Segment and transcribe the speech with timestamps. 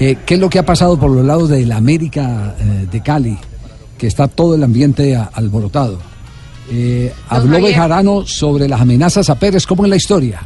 [0.00, 3.02] Eh, ¿Qué es lo que ha pasado por los lados de la América eh, de
[3.02, 3.36] Cali?
[3.98, 5.98] Que está todo el ambiente a- alborotado.
[6.70, 7.60] Eh, habló.
[7.60, 9.66] Bejarano sobre las amenazas a Pérez.
[9.66, 10.40] ¿Cómo es la historia?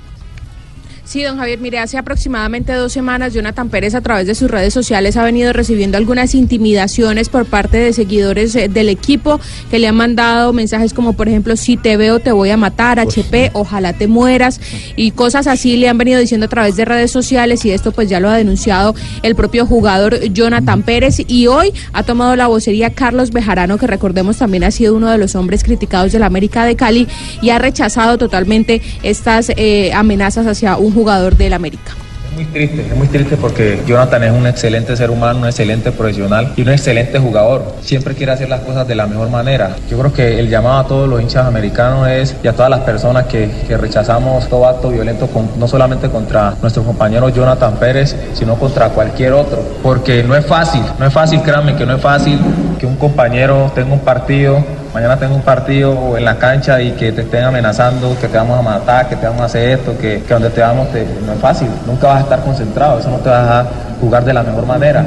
[1.04, 4.72] Sí, don Javier, mire, hace aproximadamente dos semanas Jonathan Pérez a través de sus redes
[4.72, 9.38] sociales ha venido recibiendo algunas intimidaciones por parte de seguidores eh, del equipo
[9.70, 12.98] que le han mandado mensajes como por ejemplo, si te veo te voy a matar,
[12.98, 14.62] HP, ojalá te mueras
[14.96, 18.09] y cosas así le han venido diciendo a través de redes sociales y esto pues
[18.09, 22.95] ya lo ha denunciado el propio jugador Jonathan Pérez y hoy ha tomado la vocería
[22.95, 26.65] Carlos Bejarano que recordemos también ha sido uno de los hombres criticados de la América
[26.65, 27.07] de Cali
[27.43, 31.93] y ha rechazado totalmente estas eh, amenazas hacia un jugador del América.
[32.30, 35.93] Es muy triste, es muy triste porque Jonathan es un excelente ser humano, un excelente
[35.93, 37.77] profesional y un excelente jugador.
[37.83, 39.77] Siempre quiere hacer las cosas de la mejor manera.
[39.88, 42.80] Yo creo que el llamado a todos los hinchas americanos es y a todas las
[42.80, 48.88] personas que, rechazamos todo acto violento, no solamente contra nuestro compañero Jonathan Pérez, sino contra
[48.88, 49.63] cualquier otro.
[49.83, 52.38] Porque no es fácil, no es fácil, créanme que no es fácil
[52.79, 57.10] que un compañero tenga un partido mañana tengo un partido en la cancha y que
[57.12, 60.23] te estén amenazando, que te vamos a matar, que te vamos a hacer esto, que,
[60.26, 63.16] que donde te vamos te- no es fácil, nunca vas a estar concentrado, eso no
[63.18, 63.66] te va a dejar
[64.00, 65.04] jugar de la mejor manera.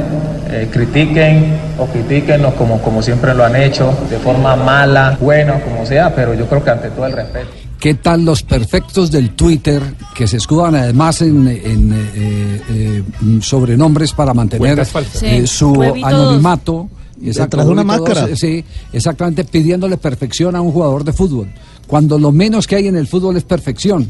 [0.50, 5.86] Eh, critiquen o critíquenos como, como siempre lo han hecho, de forma mala, buena, como
[5.86, 7.48] sea, pero yo creo que ante todo el respeto.
[7.80, 9.82] ¿Qué tal los perfectos del Twitter
[10.16, 13.04] que se escudan además en, en, eh, eh,
[13.42, 16.90] sobrenombres para mantener eh, Sí, su anonimato?
[17.20, 18.36] Detrás de una huevitos, máscara.
[18.36, 21.52] Sí, exactamente, pidiéndole perfección a un jugador de fútbol.
[21.88, 24.10] Cuando lo menos que hay en el fútbol es perfección.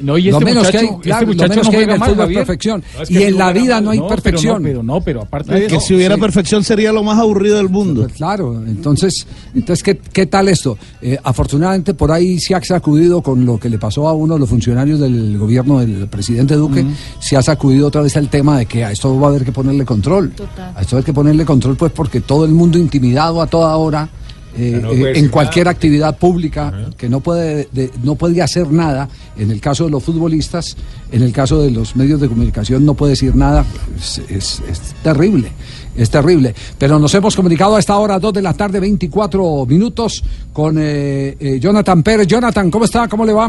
[0.00, 1.84] No, y lo este menos muchacho, que hay, claro, este lo menos no que hay
[1.84, 2.84] en el mal, fútbol perfección.
[2.94, 3.84] No, es y que en no la vida mal.
[3.84, 4.62] no hay pero perfección.
[4.62, 5.86] Pero no, pero, aparte de que eso.
[5.86, 6.20] si hubiera sí.
[6.20, 8.02] perfección sería lo más aburrido del mundo.
[8.02, 10.76] Pues claro, entonces, entonces ¿qué, qué tal esto?
[11.00, 14.40] Eh, afortunadamente por ahí se ha sacudido con lo que le pasó a uno de
[14.40, 16.84] los funcionarios del gobierno del presidente Duque,
[17.20, 19.52] se ha sacudido otra vez el tema de que a esto va a haber que
[19.52, 20.30] ponerle control.
[20.30, 20.72] Total.
[20.74, 24.08] A esto hay que ponerle control pues porque todo el mundo intimidado a toda hora.
[24.56, 25.72] Eh, No eh, en cualquier nada.
[25.74, 30.02] actividad pública que no puede de- no puede hacer nada en el caso de los
[30.02, 30.76] futbolistas
[31.10, 33.64] en el caso de los medios de comunicación no puede decir nada
[33.98, 35.50] es, es- es terrible
[35.96, 40.22] es terrible pero nos hemos comunicado a esta hora 2 de la tarde 24 minutos
[40.52, 43.08] con eh, eh, Jonathan Pérez Jonathan ¿cómo está?
[43.08, 43.48] ¿cómo le va?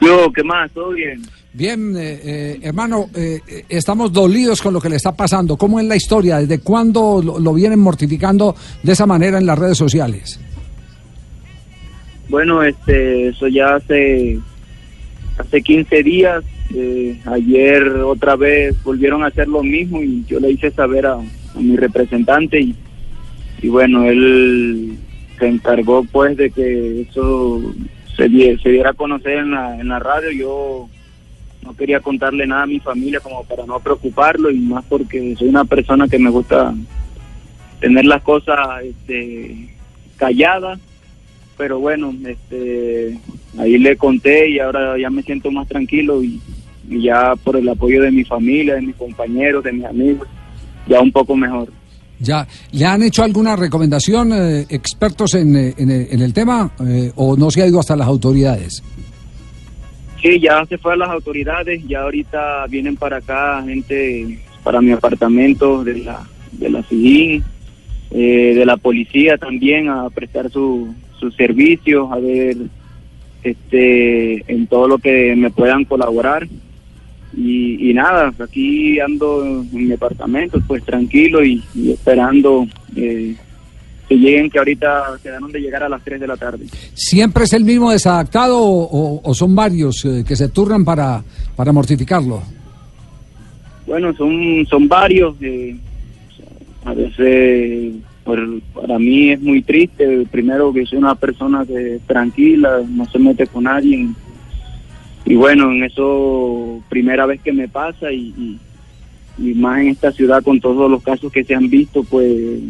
[0.00, 0.70] Yo, ¿qué más?
[0.72, 1.22] ¿Todo bien?
[1.56, 3.38] Bien, eh, eh, hermano, eh,
[3.68, 5.56] estamos dolidos con lo que le está pasando.
[5.56, 6.38] ¿Cómo es la historia?
[6.38, 10.40] ¿Desde cuándo lo, lo vienen mortificando de esa manera en las redes sociales?
[12.28, 14.40] Bueno, este, eso ya hace,
[15.38, 16.42] hace 15 días.
[16.74, 21.18] eh, ayer otra vez volvieron a hacer lo mismo y yo le hice saber a,
[21.54, 22.74] mi representante y,
[23.62, 24.98] y bueno, él
[25.38, 27.62] se encargó pues de que eso
[28.16, 28.28] se,
[28.58, 30.32] se diera a conocer en la, en la radio.
[30.32, 30.88] Yo
[31.64, 35.48] no quería contarle nada a mi familia como para no preocuparlo y más porque soy
[35.48, 36.74] una persona que me gusta
[37.80, 39.70] tener las cosas este,
[40.16, 40.78] calladas
[41.56, 43.18] pero bueno, este,
[43.58, 46.40] ahí le conté y ahora ya me siento más tranquilo y,
[46.86, 50.28] ya por el apoyo de mi familia, de mis compañeros, de mis amigos,
[50.86, 51.72] ya un poco mejor.
[52.20, 56.70] ¿Ya le han hecho alguna recomendación eh, expertos en, eh, en, eh, en el tema
[56.86, 58.82] eh, o no se ha ido hasta las autoridades?
[60.24, 64.90] Sí, ya se fue a las autoridades, ya ahorita vienen para acá gente para mi
[64.92, 67.44] apartamento de la de la CIDIN,
[68.10, 72.56] eh, de la policía también a prestar su, sus servicios, a ver
[73.42, 76.48] este en todo lo que me puedan colaborar.
[77.36, 83.36] Y, y nada, aquí ando en mi apartamento, pues tranquilo y, y esperando eh,
[84.08, 86.66] que lleguen, que ahorita quedaron de llegar a las 3 de la tarde.
[86.94, 91.22] ¿Siempre es el mismo desadaptado o, son varios eh, que se turnan para,
[91.56, 92.42] para mortificarlo?
[93.86, 95.34] Bueno, son, son varios.
[95.40, 95.76] eh,
[96.84, 97.94] a veces
[98.24, 100.26] por- para mí es muy triste.
[100.30, 104.08] Primero que soy una persona que tranquila, no se mete con nadie.
[105.26, 108.58] Y bueno, en eso primera vez que me pasa y, y,
[109.38, 112.60] y más en esta ciudad con todos los casos que se han visto, pues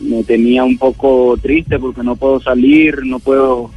[0.00, 3.70] me tenía un poco triste porque no puedo salir, no puedo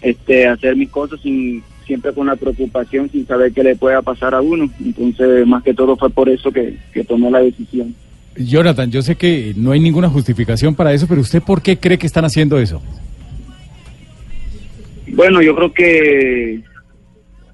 [0.00, 4.34] este hacer mis cosas sin siempre con la preocupación sin saber qué le pueda pasar
[4.34, 4.70] a uno.
[4.78, 7.94] Entonces, más que todo fue por eso que, que tomé la decisión.
[8.36, 11.98] Jonathan, yo sé que no hay ninguna justificación para eso, pero ¿usted por qué cree
[11.98, 12.80] que están haciendo eso?
[15.08, 16.62] Bueno, yo creo que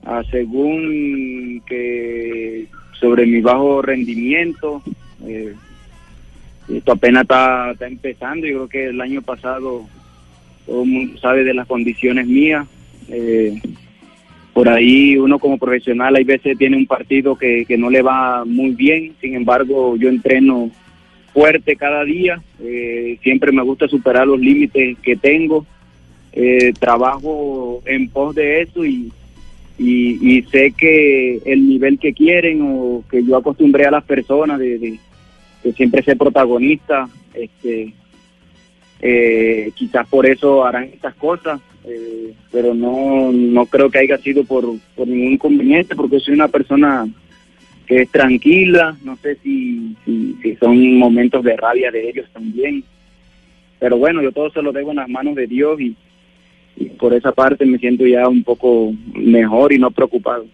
[0.05, 2.67] ah, según que
[2.99, 4.83] sobre mi bajo rendimiento,
[5.27, 5.55] eh,
[6.69, 8.47] esto apenas está, está empezando.
[8.47, 9.87] Yo creo que el año pasado
[10.67, 12.67] todo el mundo sabe de las condiciones mías.
[13.09, 13.61] eh,
[14.55, 18.45] por ahí uno como profesional hay veces tiene un partido que, que no le va
[18.45, 20.71] muy bien, sin embargo yo entreno
[21.33, 25.67] fuerte cada día, eh, siempre me gusta superar los límites que tengo,
[26.33, 29.13] eh, trabajo en pos de eso y,
[29.79, 34.59] y, y sé que el nivel que quieren o que yo acostumbré a las personas
[34.59, 37.93] de, de, siempre ser protagonista, este,
[39.01, 44.45] eh, quizás por eso harán estas cosas, eh, pero no, no creo que haya sido
[44.45, 47.07] por, por ningún inconveniente, porque soy una persona
[47.87, 52.85] que es tranquila, no sé si, si, si son momentos de rabia de ellos también,
[53.79, 55.97] pero bueno, yo todo se lo debo en las manos de Dios y,
[56.77, 60.47] y por esa parte me siento ya un poco mejor y no preocupado.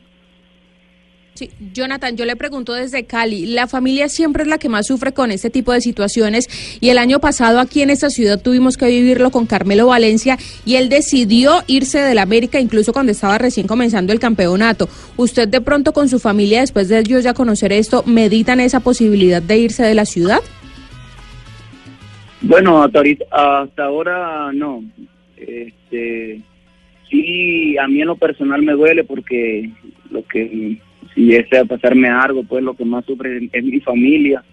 [1.34, 5.12] Sí, Jonathan, yo le pregunto desde Cali, la familia siempre es la que más sufre
[5.12, 6.48] con este tipo de situaciones
[6.82, 10.36] y el año pasado aquí en esta ciudad tuvimos que vivirlo con Carmelo Valencia
[10.66, 14.88] y él decidió irse del América incluso cuando estaba recién comenzando el campeonato.
[15.16, 19.40] ¿Usted de pronto con su familia, después de ellos ya conocer esto, meditan esa posibilidad
[19.40, 20.40] de irse de la ciudad?
[22.42, 24.82] Bueno, hasta, ahorita, hasta ahora no.
[25.90, 26.40] Este,
[27.08, 29.70] sí, a mí en lo personal me duele porque
[30.10, 30.78] lo que
[31.14, 34.44] si desea pasarme algo, pues lo que más sufre es, mi familia.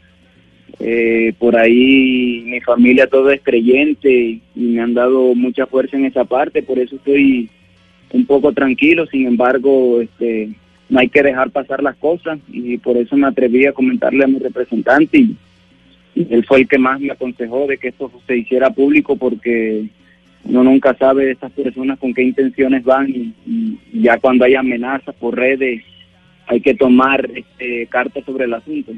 [0.79, 6.05] Eh, por ahí mi familia todo es creyente y, me han dado mucha fuerza en
[6.05, 7.49] esa parte, por eso estoy
[8.11, 10.49] un poco tranquilo, sin embargo, este,
[10.89, 14.27] no hay que dejar pasar las cosas y por eso me atreví a comentarle a
[14.27, 15.35] mi representante y
[16.29, 19.87] él fue el que más me aconsejó de que esto se hiciera público porque
[20.49, 23.33] uno nunca sabe de estas personas con qué intenciones van y,
[23.93, 25.83] y ya cuando hay amenazas por redes
[26.47, 28.93] hay que tomar este, cartas sobre el asunto.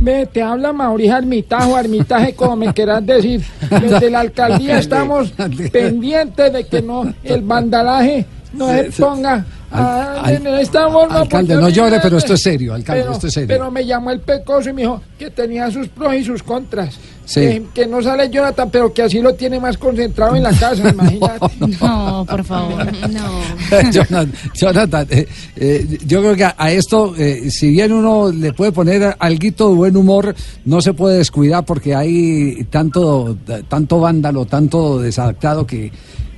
[0.00, 3.40] Ve, te habla Mauricio Armitajo, Armitaje, como me quieras decir.
[3.70, 5.32] Desde la alcaldía estamos
[5.70, 8.24] pendientes de que no el vandalaje
[8.54, 11.20] no se ponga a- Al- en esta forma.
[11.20, 13.48] alcalde, no llore, pero esto es serio, alcalde, Pero- esto es serio.
[13.48, 16.98] Pero me llamó el pecoso y me dijo que tenía sus pros y sus contras.
[17.24, 17.40] Sí.
[17.40, 20.88] Que, que no sale Jonathan, pero que así lo tiene más concentrado en la casa,
[20.92, 21.46] imagínate.
[21.80, 22.84] No, por favor.
[23.10, 23.40] No.
[23.92, 28.52] Jonathan, Jonathan, eh, eh, yo creo que a, a esto, eh, si bien uno le
[28.52, 30.34] puede poner alguito de buen humor,
[30.64, 33.36] no se puede descuidar porque hay tanto,
[33.68, 35.90] tanto vándalo, tanto desadaptado que,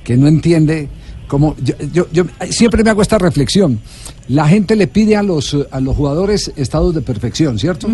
[0.03, 0.87] que no entiende.
[1.27, 3.79] Como yo, yo, yo- siempre me hago esta reflexión.
[4.27, 7.87] La gente le pide a los, a los jugadores estados de perfección, ¿cierto?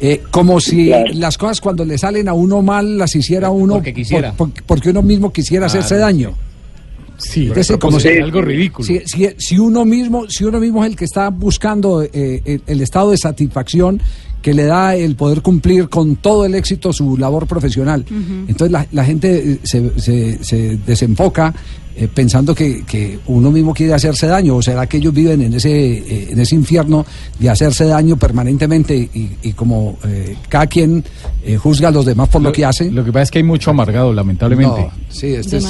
[0.00, 1.12] Eh, como si Claro.
[1.14, 4.32] las cosas cuando le salen a uno mal las hiciera uno Porque quisiera.
[4.32, 6.02] por- por- porque uno mismo quisiera hacerse Claro.
[6.04, 6.32] daño.
[7.16, 8.86] Sí, Entonces, como si- algo ridículo.
[8.86, 12.62] Si, si- si uno mismo, si uno mismo es el que está buscando eh, el,
[12.64, 14.00] el estado de satisfacción
[14.42, 18.04] que le da el poder cumplir con todo el éxito su labor profesional.
[18.48, 21.52] Entonces la, la gente eh, se, se- se desenfoca
[21.96, 25.54] eh, pensando que, que uno mismo quiere hacerse daño, o será que ellos viven en
[25.54, 27.04] ese, eh, en ese infierno
[27.40, 31.02] de hacerse daño permanentemente y, y como eh, cada quien
[31.44, 32.94] eh, juzga a los demás por lo, que hacen.
[32.94, 34.80] Lo que pasa es que hay mucho amargado, lamentablemente.
[34.82, 35.64] No, sí, este es,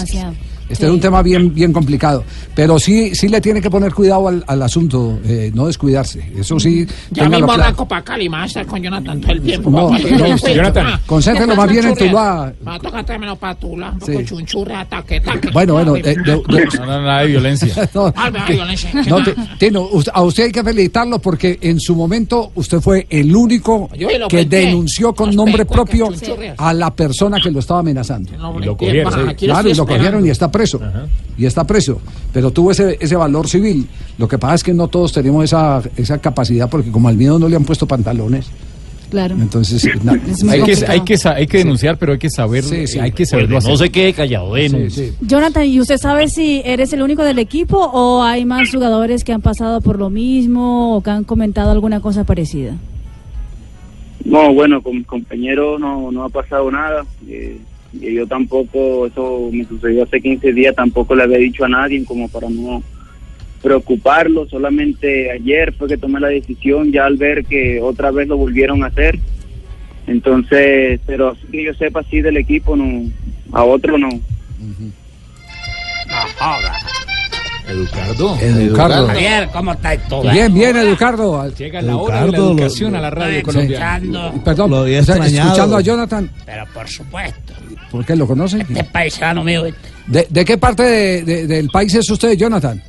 [0.68, 2.24] Este es un tema bien, bien complicado.
[2.54, 6.32] Pero sí, sí le tiene que poner cuidado al, al asunto, eh, no descuidarse.
[6.36, 6.86] Eso sí.
[7.10, 7.62] Ya mismo claro.
[7.62, 9.70] arranco para Cali, estar con Jonathan todo el tiempo.
[9.70, 9.98] No, papá.
[9.98, 11.94] no, Pues, Jonathan, ah, concéntrelo ¿qué más bien en.
[11.98, 14.12] Me va a tocar tráemelo para Tula, Sí.
[14.24, 15.48] chunchurre, ataque, ataque.
[15.52, 16.36] Bueno, bueno, Ay, de- de- de-
[16.78, 17.90] No, no, nada de violencia.
[17.94, 18.90] no, Ay, me da violencia.
[19.08, 23.34] no, te- Tino, a usted hay que felicitarlo porque en su momento usted fue el
[23.34, 23.88] único
[24.28, 26.08] que denunció con nombre propio
[26.56, 28.32] a la persona que lo estaba amenazando.
[28.38, 29.46] No, Y lo ¿qué cogieron, sí.
[29.46, 30.80] Claro, y lo cogieron y está preso.
[31.36, 32.00] Y está preso.
[32.32, 33.86] Pero tuvo ese, ese valor civil.
[34.18, 37.38] Lo que pasa es que no todos tenemos esa, esa capacidad porque como al miedo
[37.38, 38.46] no le han puesto pantalones.
[39.10, 39.36] Claro.
[39.40, 39.86] Entonces,
[40.50, 42.98] Hay que, hay, que, hay que denunciar, pero hay que saber, Sí, sí.
[42.98, 43.70] hay que saberlo hacer.
[43.70, 45.08] No se quede callado, sí, denuncie.
[45.12, 45.16] sí.
[45.22, 49.32] Jonathan, ¿y usted sabe si eres el único del equipo o hay más jugadores que
[49.32, 52.74] han pasado por lo mismo o que han comentado alguna cosa parecida?
[54.26, 57.06] No, bueno, con mis compañeros no, no ha pasado nada.
[57.26, 57.58] Eh,
[57.92, 62.28] yo tampoco, eso me sucedió hace 15 días, tampoco le había dicho a nadie como
[62.28, 62.82] para no
[63.62, 64.46] preocuparlo.
[64.48, 68.82] Solamente ayer fue que tomé la decisión ya al ver que otra vez lo volvieron
[68.82, 69.18] a hacer.
[70.06, 73.10] Entonces, pero así que yo sepa así del equipo, no,
[73.52, 74.08] a otro no.
[77.68, 78.36] Educardo.
[78.40, 79.06] Educardo.
[79.08, 80.30] Javier, ¿cómo está todo?
[80.30, 81.48] Bien, bien, Educardo.
[81.50, 83.96] Llega la hora de la educación a la radio colombiana.
[83.96, 84.42] Escuchando.
[84.44, 87.52] Perdón, Lo escuchando a Jonathan, Pero por supuesto,
[87.90, 88.60] ¿por qué lo conoce?
[88.60, 89.64] este paisano mío,
[90.06, 92.82] ¿De, de qué parte de- de- del país es usted, Jonathan?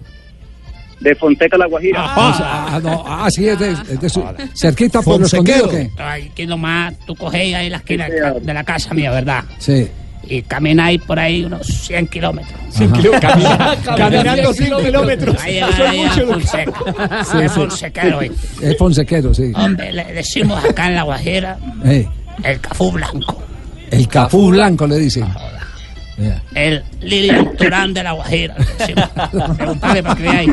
[1.01, 1.99] De Fonseca La Guajira.
[2.01, 5.89] Ah, no, ah, sí, es de, es de su, cerquita por los escondido, ¿qué?
[5.97, 9.43] ay, que nomás tú coges ahí la esquina de la casa mía, ¿verdad?
[9.59, 9.87] Sí.
[10.29, 12.59] Y camináis por ahí unos 100 kilómetros.
[12.69, 15.41] Cien kilómetros, camina- caminando 100 kilómetros.
[15.41, 16.27] Ahí a mucho.
[16.27, 16.73] Fonseca.
[17.31, 17.55] Sí, Es sí.
[17.59, 18.69] Fonsequero, ¿viste?
[18.71, 19.51] Es Fonsequero, sí.
[19.55, 22.07] Hombre, le decimos acá en La Guajira Eh,
[22.43, 23.43] el cafú blanco.
[23.91, 25.25] el cafú blanco le dicen.
[26.17, 26.43] Ya.
[26.53, 28.55] El Lilian Turán de La Guajira.
[28.57, 29.09] le decimos.
[29.57, 30.49] Preguntale para que veáis.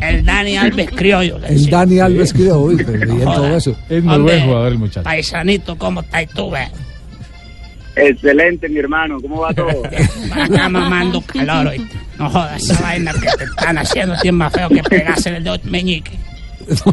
[0.00, 1.38] El Dani Alves Criollo.
[1.38, 1.70] le El.
[1.70, 3.76] Dani Alves creo, uy, pero bien todo eso.
[3.90, 5.02] Es buen jugador el muchacho.
[5.04, 6.68] Paisanito, ¿cómo estás tú, ve?
[7.96, 9.18] Excelente, mi hermano.
[9.20, 9.82] ¿Cómo va todo?
[10.34, 11.96] Acá mamando calor, ¿oíste?
[12.18, 15.44] No jodas, esa vaina que te están haciendo tiene más feo que pegarse en el
[15.44, 16.12] dedo meñique.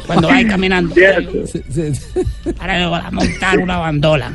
[0.05, 0.93] Cuando vais caminando.
[2.59, 4.31] Ahora le voy a montar una bandola.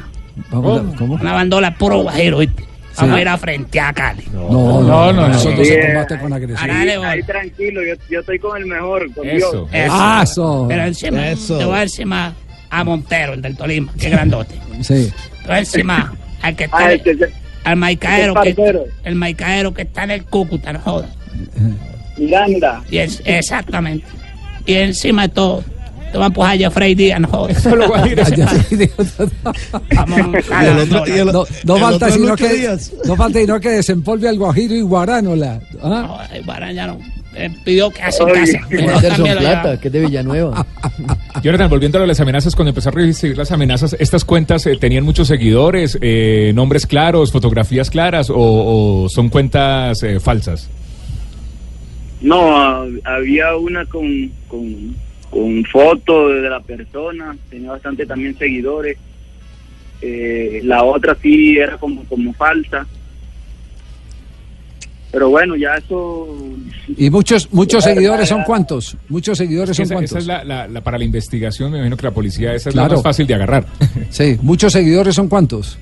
[0.51, 0.75] ¿Cómo?
[1.21, 2.65] Una bandola puro guajiro, ¿oíste?
[2.97, 3.19] Vamos Sí.
[3.19, 4.25] a ir a frente a Cali.
[4.33, 5.57] No, no, no, no, Eso no.
[5.59, 7.07] no se combate con voy.
[7.07, 9.69] Ahí tranquilo, yo, yo estoy con el mejor, con Eso.
[9.71, 9.91] Dios.
[10.31, 10.65] Eso.
[10.67, 11.59] Pero encima, Eso.
[11.59, 12.33] te voy a encima
[12.71, 14.55] a Montero, el del Tolima, que grandote.
[14.81, 15.13] Sí.
[15.43, 18.85] Te voy a encima al que está, Ah, al maicaero el que, parcero.
[19.05, 21.11] el maicaero que está en el Cúcuta, no jodas.
[22.17, 22.83] Miranda.
[22.91, 24.07] Y es, exactamente.
[24.65, 25.65] Y encima de todo,
[26.13, 27.63] te va a empujar a Frey Díaz, no jodas.
[27.63, 28.23] Solo Guajira.
[28.31, 28.95] Ya te digo.
[29.95, 30.19] Vamos
[30.51, 30.63] a.
[31.65, 35.61] No, falta sino que no falta sino que desempolve al guajiro y guaránola.
[35.83, 36.05] ¿Ah?
[36.07, 36.99] No, el Barán ya no.
[37.35, 38.53] eh, pidió que hace Oye.
[38.53, 39.19] casa.
[39.19, 40.65] no lo Plata, que es de Villanueva.
[41.47, 45.05] Jonathan, volviendo a las amenazas, cuando empezó a recibir las amenazas, ¿estas cuentas eh, tenían
[45.05, 50.69] muchos seguidores, eh, nombres claros, fotografías claras o, son cuentas eh, falsas?
[52.21, 54.97] No, había una con, con,
[55.31, 58.99] con foto de la persona, tenía bastante también seguidores.
[60.03, 62.89] Eh, la otra sí era como, como falsa.
[65.17, 66.29] Pero bueno, ya eso...
[66.99, 68.99] Y muchos muchos seguidores son cuántos?
[69.09, 70.19] Muchos seguidores son Esa, esa cuántos?
[70.19, 72.89] es la, la- la- para la investigación, me imagino que la policía, esa es Claro.
[72.91, 73.65] la más fácil de agarrar.
[74.11, 75.79] Sí, muchos seguidores son cuántos?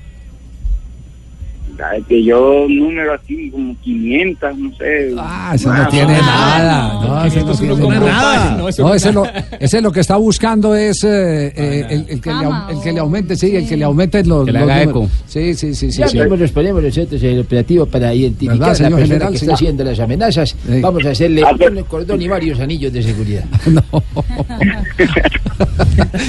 [2.07, 5.13] Que yo número así como 500, no sé.
[5.17, 6.93] Ah, ese no tiene nada.
[6.93, 7.04] No, no
[7.43, 8.57] Con nada.
[8.57, 9.23] no, eso No, ese es lo,
[9.59, 12.99] ese lo que está buscando es eh, eh, el, el que le, el que le
[12.99, 15.03] aumente, sí, el que le aumente los, Que le los haga números.
[15.11, 15.23] eco.
[15.27, 15.99] Sí, sí, sí, sí.
[15.99, 16.17] Ya sí.
[16.19, 19.31] mismo nos ponemos nosotros en el operativo para identificar ¿Verdad, a la señor persona general?
[19.33, 19.45] que Sí.
[19.45, 20.49] está haciendo las amenazas.
[20.67, 20.81] Sí.
[20.81, 23.43] Vamos a hacerle Ah, un cordón y varios anillos de seguridad.
[23.67, 23.83] No.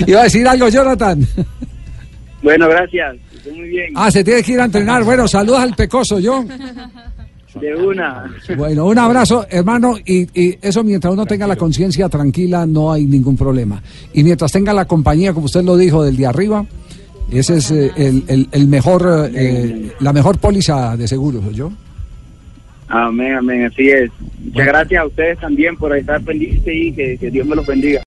[0.06, 1.26] Iba a decir algo, Jonathan.
[2.42, 3.16] Bueno, gracias.
[3.36, 3.92] Estoy muy bien.
[3.94, 5.04] Ah, se tiene que ir a entrenar.
[5.04, 6.44] Bueno, saludos al pecoso, yo.
[7.60, 8.25] De una.
[8.56, 13.06] Bueno, un abrazo, hermano, y, y eso mientras uno tenga la conciencia tranquila, no hay
[13.06, 13.82] ningún problema.
[14.12, 16.66] Y mientras tenga la compañía, como usted lo dijo, del de arriba,
[17.30, 21.72] ese es eh, el, el- el mejor, eh, la mejor póliza de seguros, yo.
[22.88, 24.10] Amén, amén, así es.
[24.44, 28.04] Muchas gracias a ustedes también por estar pendientes y que, que Dios me los bendiga.